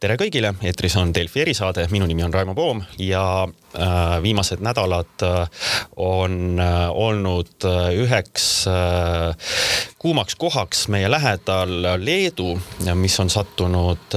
[0.00, 5.24] tere kõigile, eetris on Delfi erisaade, minu nimi on Raimo Poom ja äh, viimased nädalad
[5.26, 5.64] äh,
[6.00, 7.66] on äh, olnud
[8.00, 8.46] üheks
[10.00, 12.54] kuumaks kohaks meie lähedal Leedu,
[12.96, 14.16] mis on sattunud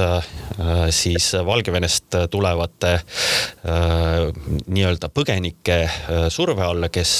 [0.96, 2.94] siis Valgevenest tulevate
[4.68, 5.80] nii-öelda põgenike
[6.32, 7.16] surve alla, kes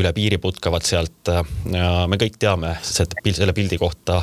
[0.00, 1.32] üle piiri putkavad sealt
[1.68, 4.22] me kõik teame selle pildi kohta,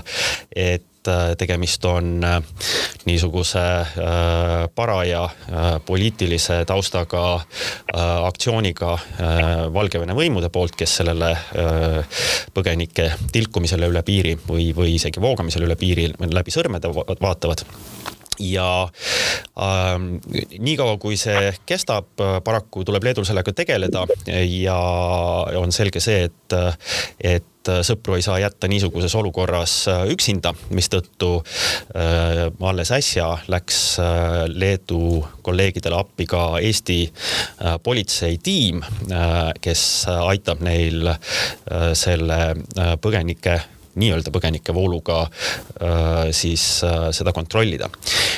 [0.50, 2.40] et et äh, tegemist on äh,
[3.06, 5.30] niisuguse äh, paraja
[5.86, 7.42] poliitilise taustaga
[7.94, 8.96] aktsiooniga
[9.74, 11.30] Valgevene võimude poolt, kes sellele
[12.54, 17.66] põgenike tilkumisele üle piiri või, või isegi voogamisele üle piiri läbi sõrmede vaatavad.
[18.42, 18.88] Ja
[19.62, 20.08] ähm,
[20.58, 24.08] niikaua, kui see kestab, paraku tuleb Leedul sellega tegeleda
[24.50, 24.78] ja
[25.60, 26.58] on selge see, et,
[27.22, 27.53] et
[27.86, 29.76] sõpru ei saa jätta niisuguses olukorras
[30.12, 31.36] üksinda, mistõttu
[31.96, 40.64] äh, alles äsja läks äh, Leedu kolleegidele appi ka Eesti äh, politseitiim äh,, kes aitab
[40.66, 43.60] neil äh, selle äh, põgenike
[44.00, 47.90] nii-öelda põgenikevooluga äh, siis äh, seda kontrollida.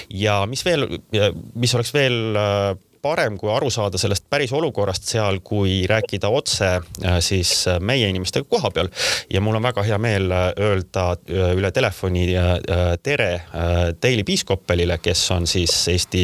[0.10, 0.88] ja mis veel,
[1.56, 2.76] mis oleks veel äh,
[3.06, 8.10] parem, kui aru saada sellest päris olukorrast seal, kui rääkida otse äh, siis äh, meie
[8.10, 8.90] inimestega koha peal.
[9.30, 11.06] ja mul on väga hea meel äh, öelda
[11.56, 12.26] üle telefoni
[13.04, 13.30] tere
[14.02, 16.24] Daily Piiskopelile, kes on siis Eesti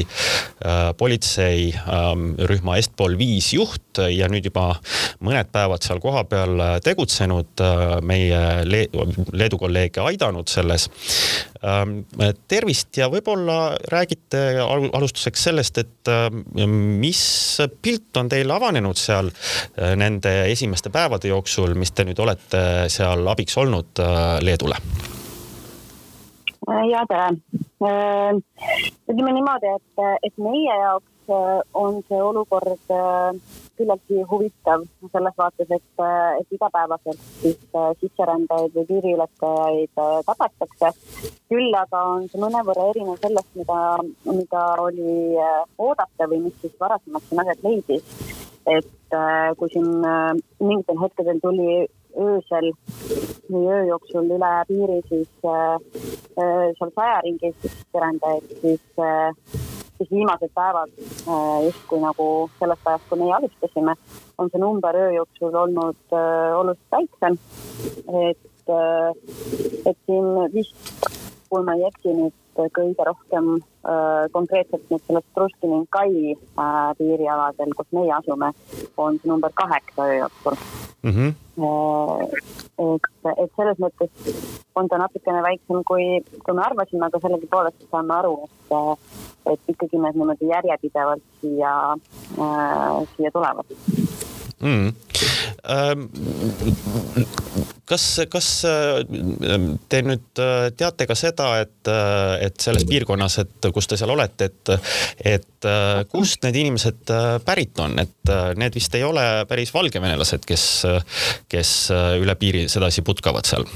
[0.97, 4.75] politseirühma ähm, Estpol viis juht ja nüüd juba
[5.23, 7.61] mõned päevad seal kohapeal tegutsenud,
[8.03, 10.89] meie Leedu kolleege aidanud selles.
[11.63, 12.01] Ähm,
[12.47, 16.11] tervist ja võib-olla räägite alustuseks sellest, et
[16.67, 17.23] mis
[17.81, 23.27] pilt on teil avanenud seal äh, nende esimeste päevade jooksul, mis te nüüd olete seal
[23.31, 24.79] abiks olnud äh, Leedule?
[26.69, 27.29] Äh, ja tere.
[29.09, 31.31] ütleme niimoodi, et, et meie jaoks
[31.73, 32.91] on see olukord
[33.77, 36.03] küllaltki huvitav selles vaates, et,
[36.41, 37.61] et igapäevaselt siis
[38.01, 40.91] sisserändajaid või piiriületajaid tabatakse.
[41.49, 43.79] küll aga on see mõnevõrra erinev sellest, mida,
[44.27, 45.15] mida oli
[45.77, 48.05] oodata või mis siis varasemalt siin aset leidis.
[48.69, 49.17] et
[49.57, 49.89] kui siin
[50.59, 52.71] mingitel hetkedel tuli öösel
[53.51, 55.77] või öö jooksul üle piiri siis äh,
[56.77, 59.59] seal saja ringis sisserändajaid, siis äh,
[60.01, 62.27] siis viimased päevad äh, justkui nagu
[62.59, 63.95] sellest ajast, kui meie alustasime,
[64.37, 67.37] on see number öö jooksul olnud äh, oluliselt väiksem.
[68.29, 69.11] et, äh,
[69.85, 70.77] et siin vist,
[71.49, 72.37] kui ma ei eksi nüüd
[72.75, 73.53] kõige rohkem
[74.31, 76.35] konkreetselt nüüd sellest Truskininkai
[76.99, 78.51] piirialadel, kus meie asume,
[78.97, 80.57] on see number kaheksa öö jooksul
[81.03, 81.11] mm.
[81.11, 81.33] -hmm.
[82.77, 83.09] et,
[83.43, 84.11] et selles mõttes
[84.75, 89.11] on ta natukene väiksem, kui, kui me arvasime, aga sellegipoolest saame aru, et,
[89.53, 91.75] et ikkagi need niimoodi järjepidevalt siia
[92.39, 94.10] äh,, siia tulevad
[94.61, 94.93] mm..
[97.85, 98.49] kas, kas
[99.89, 100.41] te nüüd
[100.77, 101.91] teate ka seda, et,
[102.45, 104.73] et selles piirkonnas, et kus te seal olete, et,
[105.35, 105.69] et
[106.11, 107.13] kust need inimesed
[107.45, 110.69] pärit on, et need vist ei ole päris valgevenelased, kes,
[111.51, 111.75] kes
[112.21, 113.67] üle piiri sedasi putkavad seal?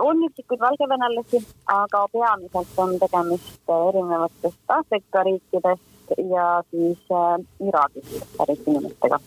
[0.00, 8.66] on üksikuid valgevenelasi, aga peamiselt on tegemist erinevatest Aafrika riikidest ja siis äh, Iraagist pärit
[8.66, 9.20] inimestega.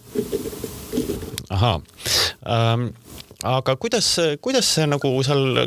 [1.50, 1.82] ahaa
[2.48, 2.92] ähm
[3.44, 4.08] aga kuidas,
[4.42, 5.64] kuidas see nagu seal,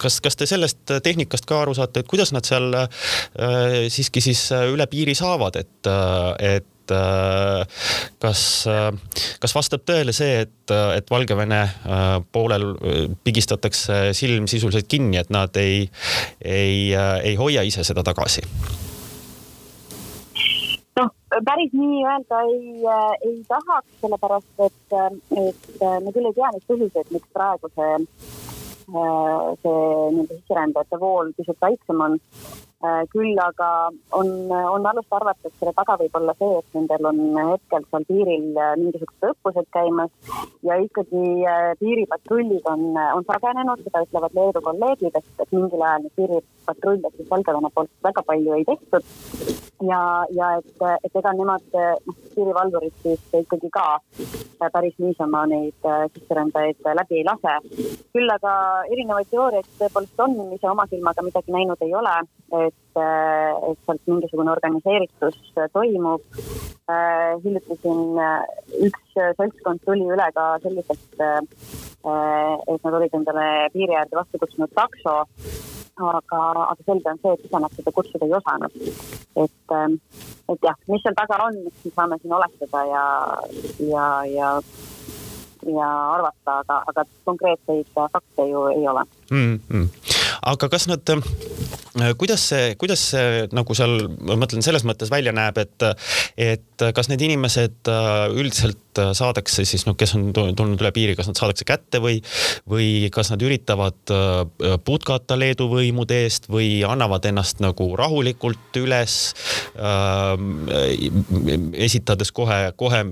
[0.00, 2.88] kas, kas te sellest tehnikast ka aru saate, et kuidas nad seal äh,
[3.92, 5.90] siiski siis üle piiri saavad, et,
[6.42, 7.82] et äh,
[8.22, 8.44] kas,
[9.42, 12.70] kas vastab tõele see, et, et Valgevene äh, poolel
[13.24, 15.84] pigistatakse silm sisuliselt kinni, et nad ei,
[16.40, 18.46] ei, ei hoia ise seda tagasi?
[21.44, 25.12] Päris nii öelda ei, äh, ei tahaks, sellepärast et, äh,
[25.46, 27.94] et äh, me küll ei tea neid põhjuseid, miks praegu see,
[28.84, 32.18] see nii-öelda sisserändajate vool pisut väiksem on.
[33.12, 33.68] Küll aga
[34.18, 37.20] on, on alust arvata, et selle taga võib olla see, et nendel on
[37.52, 38.48] hetkel seal piiril
[38.80, 40.10] mingisugused õppused käimas
[40.66, 41.24] ja ikkagi
[41.80, 47.30] piiripatrullid on, on sagenenud, seda ütlevad Leedu kolleegid, et, et mingil ajal neid piiripatrulle siis
[47.30, 50.00] Valgevene poolt väga palju ei tehtud ja,
[50.30, 53.86] ja et, et ega nemad, noh, piirivalvurid siis ikkagi ka
[54.72, 57.56] päris niisama neid äh, sisserändajaid läbi ei lase.
[58.14, 58.52] küll aga
[58.92, 62.14] erinevaid teooriaid tõepoolest on, ise oma silmaga midagi näinud ei ole,
[62.72, 65.38] et, äh, et sealt mingisugune organiseeritus
[65.72, 66.24] toimub.
[66.90, 68.16] Äh, hiljuti siin
[68.88, 75.20] üks seltskond tuli üle ka selliselt, et nad olid endale piiri äärde vastu kutsunud takso
[76.00, 76.40] aga,
[76.72, 78.72] aga selge on see, et ise nad seda kutsuda ei osanud.
[79.44, 79.74] et,
[80.52, 83.04] et jah, mis seal taga on, me saame siin oletada ja,
[83.92, 84.52] ja, ja
[85.62, 89.60] ja arvata, aga, aga konkreetseid fakte ju ei ole mm.
[89.70, 89.88] -hmm.
[90.52, 91.16] aga kas nad
[92.00, 95.84] Äh, kuidas see, kuidas see nagu seal, ma mõtlen selles mõttes välja näeb, et,
[96.40, 101.28] et kas need inimesed äh, üldiselt saadakse siis noh, kes on tulnud üle piiri, kas
[101.28, 102.18] nad saadakse kätte või,
[102.68, 109.18] või kas nad üritavad äh, putkata Leedu võimude eest või annavad ennast nagu rahulikult üles
[109.76, 110.32] äh,.
[111.88, 113.02] esitades kohe, kohe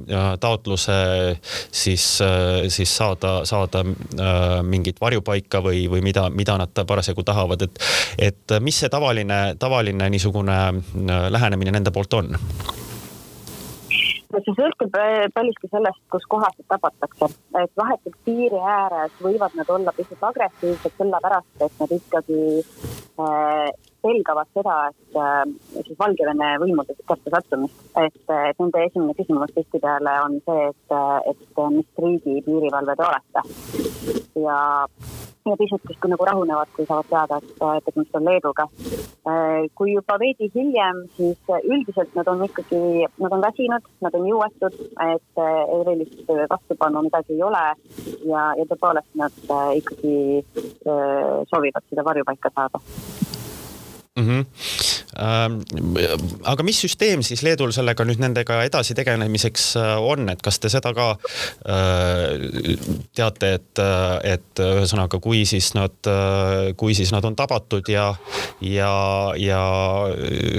[0.40, 0.98] taotluse
[1.72, 2.04] siis,
[2.72, 7.82] siis saada, saada äh, mingit varjupaika või, või mida, mida nad parasjagu tahavad, et,
[8.30, 12.36] et mis see tavaline, tavaline niisugune äh, lähenemine nende poolt on?
[14.30, 17.28] no see sõltub äh, paljuski sellest, kus kohas neid tabatakse,
[17.62, 23.70] et vahetult piiri ääres võivad nad olla pisut agressiivsed, sellepärast et nad ikkagi äh,
[24.00, 27.82] pelgavad seda, et äh, siis Valgevene võimude kätte sattumist.
[28.00, 28.20] et,
[28.50, 30.98] et nende esimene küsimus tihtipeale on see, et,
[31.32, 33.46] et mis riigi piirivalve te olete.
[34.46, 34.60] ja
[35.50, 37.38] ja pisut justkui nagu rahunevad, kui saavad teada,
[37.76, 38.66] et tegemist on Leeduga.
[39.30, 42.80] Äh, kui juba veidi hiljem, siis üldiselt nad on ikkagi,
[43.22, 47.64] nad on väsinud, nad on jõuetud, et äh, erilist vastupanu midagi ei ole
[48.28, 50.16] ja, ja tõepoolest nad äh, ikkagi
[51.50, 52.80] soovivad seda varjupaika saada
[54.16, 54.26] mm.
[54.26, 54.79] -hmm.
[55.20, 55.60] Ähm,
[56.48, 60.70] aga mis süsteem siis Leedul sellega nüüd nendega edasi tegelemiseks äh, on, et kas te
[60.72, 62.78] seda ka äh,
[63.16, 63.82] teate, et,
[64.24, 68.08] et ühesõnaga, kui siis nad, äh, kui siis nad on tabatud ja,
[68.64, 68.92] ja,
[69.36, 69.62] ja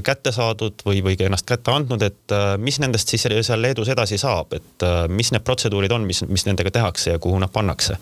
[0.06, 4.20] kätte saadud või, või ennast kätte andnud, et äh, mis nendest siis seal Leedus edasi
[4.22, 7.98] saab, et mis need protseduurid on, mis, mis nendega tehakse ja kuhu nad pannakse?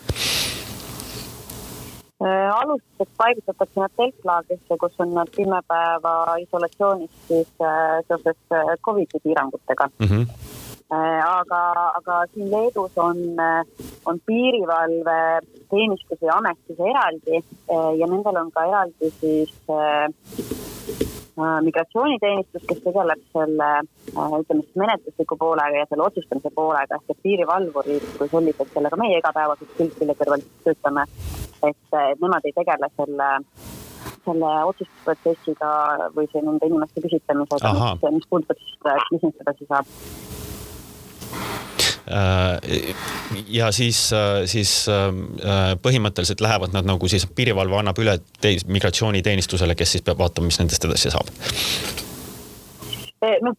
[2.62, 6.14] Alustuseks paigutatakse nad teltlaagrisse, kus on nad kümme päeva
[6.44, 10.08] isolatsioonis siis äh, seoses äh, Covidi piirangutega mm.
[10.08, 10.26] -hmm.
[11.26, 11.62] aga,
[12.00, 13.18] aga siin Leedus on,
[14.06, 17.44] on piirivalveteenistus ja ametis eraldi
[18.00, 19.54] ja nendel on ka eraldi siis
[21.64, 23.70] migratsiooniteenistus, kes tegeleb selle
[24.40, 29.22] ütleme siis menetlusliku poolega ja selle otsustamise poolega ehk et piirivalvurid kui sellised, kellega meie
[29.22, 31.06] igapäevaselt külg külje kõrval töötame
[31.64, 33.30] et, et nemad ei tegele selle,
[34.26, 35.72] selle otsustusprotsessiga
[36.16, 38.76] või see nende inimeste küsitlemisega, mis, mis puudutab siis,
[39.14, 39.96] mis neist edasi saab.
[42.10, 42.96] Äh,
[43.48, 49.78] ja siis, äh, siis äh, põhimõtteliselt lähevad nad nagu siis piirivalve annab üle teis, migratsiooniteenistusele,
[49.78, 51.30] kes siis peab vaatama, mis nendest edasi saab
[53.44, 53.56] noh,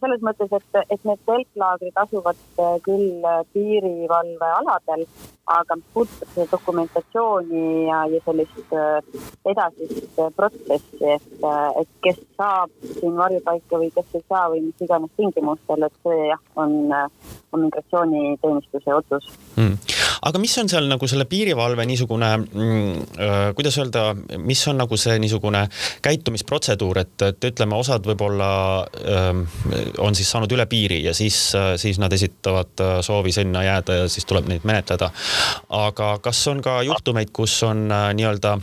[0.00, 2.38] selles mõttes, et, et need telklaagrid asuvad
[2.84, 5.04] küll piirivalvealadel,
[5.48, 8.74] aga mis puudutab seda dokumentatsiooni ja, ja sellist
[9.48, 11.30] edasist protsessi, et,
[11.80, 16.28] et kes saab siin varjupaika või kes ei saa või mis iganes tingimustel, et see
[16.32, 19.32] jah, on, on migratsiooniteenistuse otsus.
[19.56, 19.97] Mm
[20.28, 24.04] aga mis on seal nagu selle piirivalve niisugune mm,, äh, kuidas öelda,
[24.44, 25.64] mis on nagu see niisugune
[26.04, 28.50] käitumisprotseduur, et, et ütleme, osad võib-olla
[29.14, 29.44] ähm,
[30.04, 34.02] on siis saanud üle piiri ja siis, äh, siis nad esitavad äh, soovi sinna jääda
[34.02, 35.10] ja siis tuleb neid menetleda.
[35.78, 38.58] aga kas on ka juhtumeid, kus on nii-öelda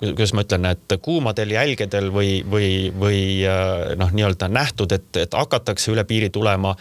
[0.00, 5.36] kuidas ma ütlen, et kuumadel jälgedel või, või, või äh, noh, nii-öelda nähtud, et, et
[5.36, 6.72] hakatakse üle piiri tulema.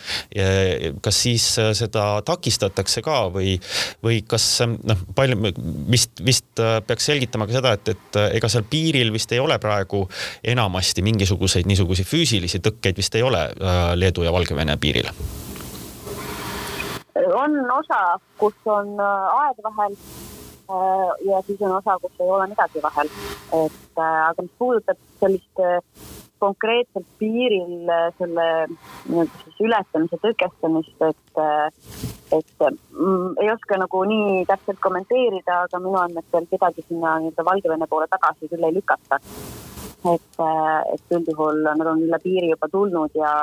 [1.02, 3.58] kas siis äh, seda takistatakse ka või,
[4.04, 5.52] või kas noh, palju
[5.92, 10.06] vist, vist peaks selgitama ka seda, et, et ega seal piiril vist ei ole praegu
[10.44, 13.50] enamasti mingisuguseid niisuguseid füüsilisi tõkkeid vist ei ole
[14.00, 15.12] Leedu ja Valgevene piiril
[17.36, 20.41] on osa, kus on aed vahel Äh,
[21.26, 23.10] ja siis on osa, kus ei ole midagi vahel.
[23.54, 25.80] et äh, aga mis puudutab sellist äh,
[26.42, 31.42] konkreetselt piiril selle nii-öelda siis ületamise tõkestamist, et,
[32.34, 37.90] et mm, ei oska nagu nii täpselt kommenteerida, aga minu andmetel kedagi sinna nii-öelda Valgevene
[37.92, 39.22] poole tagasi küll ei lükata.
[40.10, 40.40] et,
[40.94, 43.36] et üldjuhul nad on üle piiri juba tulnud ja,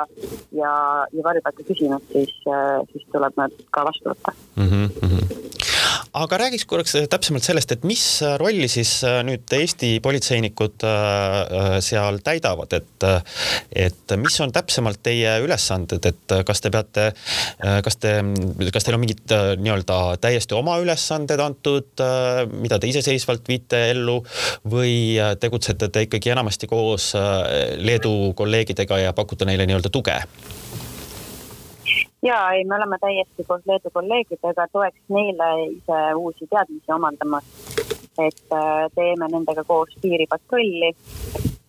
[0.51, 0.73] ja,
[1.15, 2.35] ja varjupaika küsinud, siis,
[2.91, 4.67] siis tuleb nad ka vastu võtta mm.
[4.67, 5.38] -hmm
[6.13, 10.85] aga räägiks korraks äh, täpsemalt sellest, et mis äh, rolli siis äh, nüüd Eesti politseinikud
[11.83, 13.05] seal täidavad, et,
[13.75, 17.05] et mis on täpsemalt teie ülesanded, et kas te peate,
[17.85, 18.13] kas te,
[18.73, 22.03] kas teil on mingid nii-öelda täiesti oma ülesanded antud,
[22.61, 24.19] mida te iseseisvalt viite ellu
[24.71, 27.11] või tegutsete te ikkagi enamasti koos
[27.79, 30.21] Leedu kolleegidega ja pakute neile nii-öelda tuge?
[32.21, 37.43] Ja ei, me oleme täiesti koos Leedu kolleegidega toeks neile ise uusi teadmisi omandamas.
[38.19, 38.49] et
[38.95, 40.89] teeme nendega koos piiripatrulli.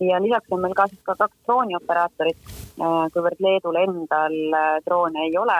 [0.00, 2.50] Ja lisaks on meil kaasas ka kaks droonioperaatorit,
[3.14, 4.35] kuivõrd Leedul endal
[4.87, 5.59] droone ei ole,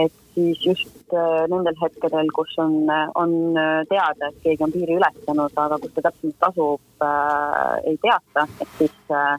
[0.00, 1.14] et siis just
[1.52, 3.36] nendel hetkedel, kus on, on
[3.92, 8.76] teada, et keegi on piiri ületanud, aga kus ta täpselt asub äh,, ei teata, et
[8.78, 9.34] siis äh,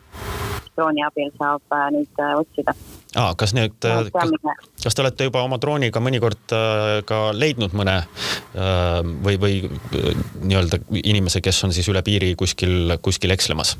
[0.75, 2.75] drooni abil saab äh, neid otsida
[3.15, 3.34] ah,.
[3.38, 4.32] kas nüüd, kas,
[4.84, 10.12] kas te olete juba oma drooniga mõnikord äh, ka leidnud mõne äh, või, või äh,
[10.41, 13.75] nii-öelda inimese, kes on siis üle piiri kuskil, kuskil ekslemas?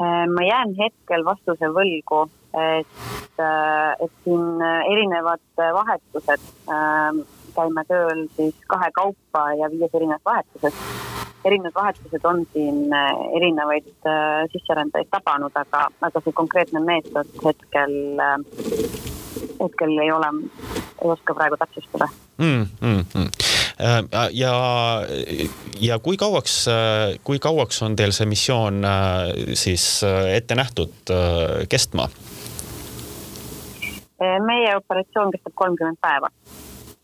[0.00, 2.24] Äh, ma jään hetkel vastuse võlgu,
[2.56, 3.04] et,
[3.38, 6.48] et siin erinevad vahetused,
[7.54, 11.09] käime tööl siis kahekaupa ja viies erinevas vahetuses
[11.44, 17.94] erinevad vahetused on siin äh, erinevaid äh, sisserändajaid tabanud, aga, aga see konkreetne meetod hetkel,
[18.20, 18.36] äh,
[19.62, 20.32] hetkel ei ole,
[21.02, 22.66] ei oska praegu täpsustada mm,.
[22.80, 23.30] Mm, mm.
[24.32, 24.54] ja,
[25.80, 26.64] ja kui kauaks,
[27.24, 28.84] kui kauaks on teil see missioon
[29.54, 29.86] siis
[30.34, 31.14] ette nähtud
[31.68, 32.10] kestma?
[34.20, 36.28] meie operatsioon kestab kolmkümmend päeva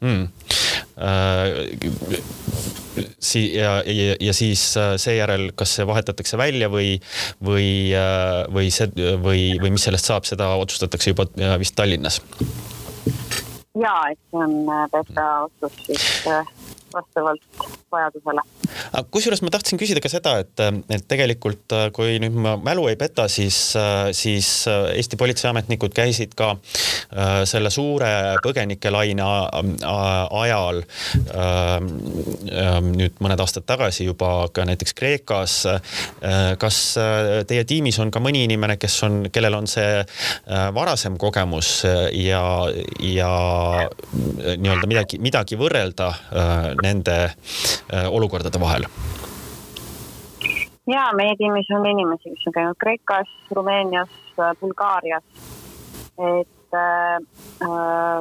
[0.00, 0.29] mm
[3.19, 6.97] si- ja, ja, ja siis äh, seejärel, kas see vahetatakse välja või,
[7.45, 8.88] või, äh, või see
[9.23, 12.21] või, või mis sellest saab, seda otsustatakse juba äh, vist Tallinnas?
[13.76, 14.57] ja, et see on
[14.93, 16.07] PPA otsus siis
[16.95, 17.43] vastavalt
[17.93, 18.43] vajadusele.
[19.11, 23.28] kusjuures ma tahtsin küsida ka seda, et, et tegelikult kui nüüd ma mälu ei peta,
[23.33, 23.59] siis,
[24.16, 28.11] siis Eesti politseiametnikud käisid ka äh, selle suure
[28.45, 31.76] põgenikelaine ajal äh,
[32.87, 35.59] nüüd mõned aastad tagasi juba ka näiteks Kreekas.
[35.71, 36.81] Äh, kas
[37.49, 40.02] teie tiimis on ka mõni inimene, kes on, kellel on see
[40.75, 41.71] varasem kogemus
[42.14, 42.43] ja,
[43.02, 43.31] ja
[44.57, 46.11] nii-öelda midagi, midagi võrrelda
[46.83, 48.87] nende äh, olukordade vahel?
[50.87, 54.12] ja meie tiimis on inimesi, kes on käinud Kreekas, Rumeenias,
[54.61, 55.25] Bulgaarias.
[56.18, 57.16] et äh,
[57.62, 58.21] äh,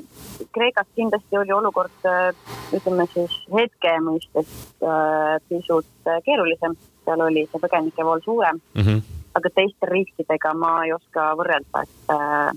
[0.53, 2.33] Kreekas kindlasti oli olukord äh,,
[2.74, 4.50] ütleme siis hetke mõistes
[4.83, 8.81] äh, pisut äh, keerulisem, seal oli see põgenikevool suurem mm.
[8.81, 9.01] -hmm.
[9.35, 12.51] aga teiste riikidega ma ei oska võrrelda, et äh,,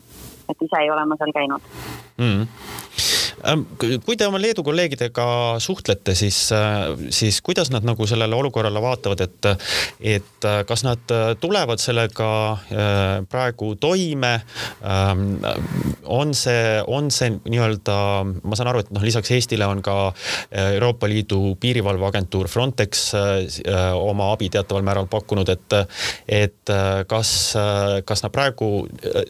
[0.49, 1.63] et ise ei ole ma seal käinud
[2.17, 2.25] mm.
[2.25, 2.78] -hmm
[3.79, 5.27] kui te oma Leedu kolleegidega
[5.63, 9.49] suhtlete, siis, äh, siis kuidas nad nagu sellele olukorrale vaatavad, et,
[10.01, 12.29] et äh, kas nad äh, tulevad sellega
[13.31, 14.33] praegu toime?
[14.83, 15.39] Ähm,
[16.05, 17.97] on see, on see nii-öelda,
[18.43, 19.97] ma saan aru, et noh, lisaks Eestile on ka
[20.51, 23.09] Euroopa Liidu piirivalveagentuur Frontex
[23.99, 25.79] oma abi teataval määral pakkunud, et,
[26.29, 26.75] et
[27.11, 27.33] kas,
[28.09, 28.71] kas nad praegu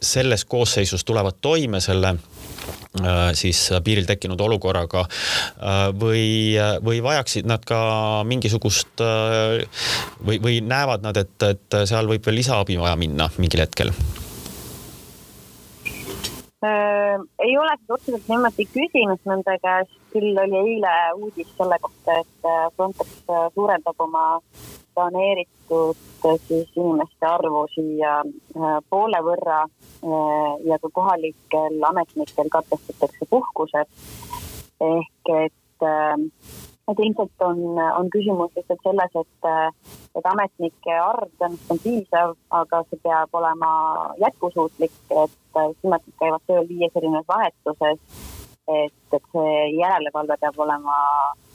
[0.02, 2.16] selles koosseisus tulevad toime selle
[3.38, 7.80] siis piiril tekkinud olukorraga äh, või, või vajaksid nad ka
[8.28, 9.64] mingisugust äh,
[10.24, 13.92] või, või näevad nad, et, et seal võib veel lisaabi vaja minna mingil hetkel?
[16.58, 22.18] Äh, ei ole seda otseselt niimoodi küsinud nende käest, küll oli eile uudis selle kohta,
[22.22, 23.22] et Frontex
[23.54, 24.24] suurendab oma
[24.98, 26.04] planeeritud
[26.48, 28.18] siis inimeste arvu siia
[28.90, 29.60] poole võrra
[30.02, 33.88] Äh, ja ka kohalikel ametnikel katkestatakse puhkused.
[34.80, 35.82] ehk et,
[36.88, 37.58] et ilmselt on,
[37.98, 39.48] on küsimus lihtsalt selles, et,
[40.14, 43.70] et ametnike arv tõenäoliselt on piisav, aga see peab olema
[44.22, 47.98] jätkusuutlik, et nad käivad tööl viies erinevas vahetuses.
[48.68, 51.00] et, et see järelevalve peab olema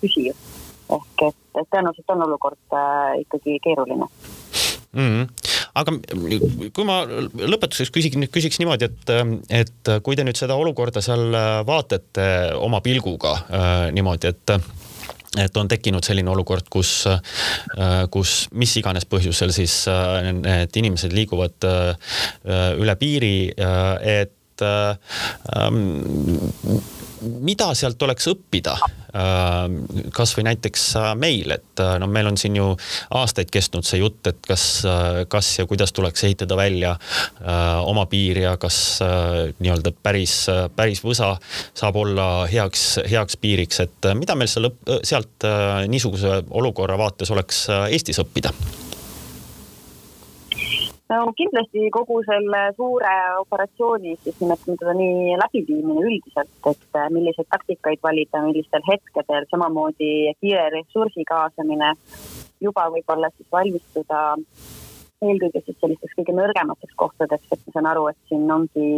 [0.02, 0.53] püsiv
[1.00, 5.10] ehk et, et tõenäoliselt on olukord äh, ikkagi keeruline mm.
[5.10, 5.96] -hmm aga
[6.74, 9.12] kui ma lõpetuseks küsiks, küsiks niimoodi, et,
[9.50, 11.34] et kui te nüüd seda olukorda seal
[11.66, 12.28] vaatate
[12.62, 14.58] oma pilguga äh, niimoodi, et
[15.42, 17.08] et on tekkinud selline olukord, kus,
[18.14, 22.14] kus mis iganes põhjusel siis äh, need inimesed liiguvad äh,
[22.78, 25.80] üle piiri, et ähm,
[27.24, 28.76] mida sealt oleks õppida?
[29.14, 32.72] Äh, kasvõi näiteks äh, meil, et äh, no meil on siin ju
[33.14, 34.66] aastaid kestnud see jutt, et kas,
[35.30, 36.96] kas ja kuidas tuleks ehitada välja
[37.86, 40.36] oma piir ja kas nii-öelda päris,
[40.76, 41.36] päris võsa
[41.78, 44.72] saab olla heaks, heaks piiriks, et mida meil seal,
[45.06, 45.48] sealt
[45.92, 48.54] niisuguse olukorra vaates oleks Eestis õppida?
[51.14, 57.50] No kindlasti kogu selle suure operatsiooni, siis nimetame teda nii, läbiviimine üldiselt, et äh, milliseid
[57.54, 61.94] taktikaid valida, millistel hetkedel, samamoodi kiire ressursi kaasamine,
[62.64, 64.24] juba võib-olla siis valmistuda
[65.24, 68.90] eelkõige siis sellisteks kõige nõrgemateks kohtadeks, et ma saan aru, et siin ongi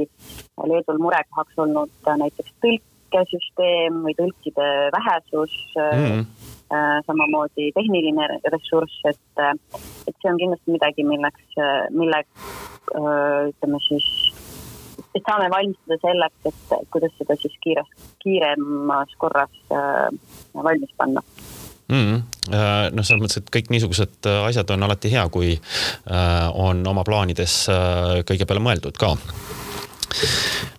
[0.66, 6.04] Leedul murekohaks olnud näiteks tõlk tõlkesüsteem või tõlkide vähesus mm.
[6.04, 6.52] -hmm
[7.06, 9.42] samamoodi tehniline ressurss, et,
[10.10, 11.44] et see on kindlasti midagi, milleks,
[11.94, 12.24] mille
[13.52, 14.08] ütleme siis,
[15.14, 22.02] et saame valmistuda selleks, et kuidas seda siis kiires, kiiremas korras valmis panna mm.
[22.02, 22.24] -hmm
[22.98, 25.54] noh, selles mõttes, et kõik niisugused asjad on alati hea, kui
[26.54, 27.68] on oma plaanides
[28.26, 29.14] kõige peale mõeldud ka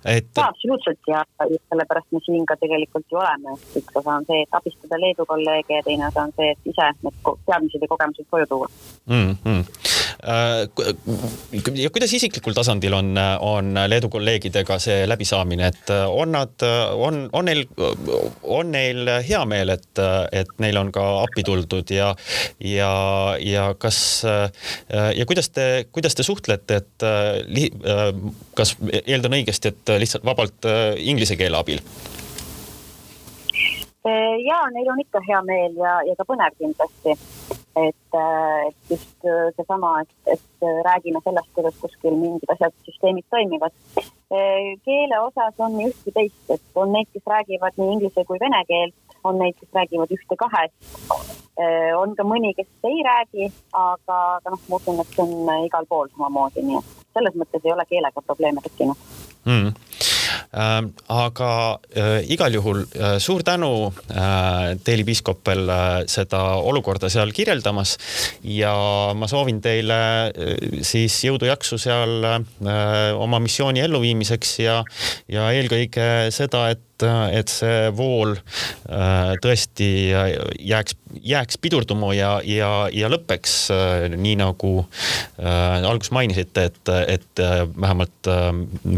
[0.07, 0.31] et.
[0.39, 4.43] absoluutselt ja just sellepärast me siin ka tegelikult ju oleme, et üks osa on see,
[4.45, 7.17] et abistada Leedu kolleege ja teine osa on see, et ise need
[7.49, 8.69] teadmised ja kogemused koju tuua
[9.07, 9.37] mm.
[9.45, 9.61] -hmm.
[11.83, 17.45] ja kuidas isiklikul tasandil on, on Leedu kolleegidega see läbisaamine, et on nad, on, on
[17.45, 17.65] neil,
[18.43, 22.15] on neil hea meel, et, et neil on ka appi tuldud ja,
[22.61, 22.93] ja,
[23.41, 24.25] ja kas
[25.17, 27.07] ja kuidas te, kuidas te suhtlete, et
[28.57, 31.81] kas eeldan õigesti, et lihtsalt vabalt äh, inglise keele abil?
[34.07, 37.17] Äh, ja neil on ikka hea meel ja, ja ka põnev kindlasti.
[37.77, 39.27] et, äh, et just
[39.57, 43.75] seesama, et, et räägime sellest, kuidas kuskil mingid asjad, süsteemid toimivad.
[44.85, 48.63] keele osas on üht kui teist, et on neid, kes räägivad nii inglise kui vene
[48.71, 50.97] keelt, on neid, kes räägivad ühte-kahest.
[52.01, 55.87] on ka mõni, kes ei räägi, aga, aga noh, ma usun, et see on igal
[55.93, 59.75] pool samamoodi, nii et selles mõttes ei ole keelega probleeme tekkinud mm..
[60.57, 61.51] Äh, aga
[61.97, 67.97] äh, igal juhul äh, suur tänu äh, Teeli Piiskopel äh, seda olukorda seal kirjeldamas.
[68.45, 68.75] Ja
[69.17, 69.99] ma soovin teile
[70.29, 72.43] äh, siis jõudu-jaksu seal äh,
[73.17, 74.83] oma missiooni elluviimiseks ja,
[75.33, 83.11] ja eelkõige seda, et et see vool äh, tõesti jääks, jääks pidurduma ja, ja, ja
[83.13, 87.45] lõpeks äh, nii nagu äh, alguses mainisite, et, et
[87.81, 88.31] vähemalt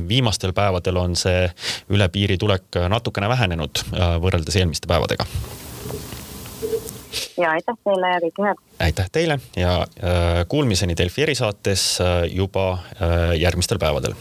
[0.08, 1.48] viimastel päevadel on see
[1.92, 3.82] üle piiri tulek natukene vähenenud
[4.22, 5.26] võrreldes eelmiste päevadega
[7.38, 8.64] ja aitäh teile ja kõike head.
[8.88, 9.74] aitäh teile ja
[10.48, 11.90] kuulmiseni Delfi erisaates
[12.32, 12.70] juba
[13.38, 14.16] järgmistel päevadel